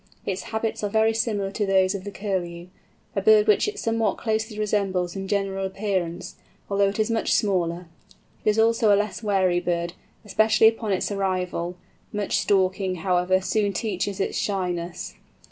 [0.25, 4.57] Its habits are very similar to those of the Curlew—a bird which it somewhat closely
[4.57, 6.37] resembles in general appearance,
[6.71, 7.85] although it is much smaller.
[8.43, 9.93] It is also a less wary bird,
[10.25, 11.77] especially upon its arrival;
[12.11, 15.13] much stalking, however, soon teaches it shyness.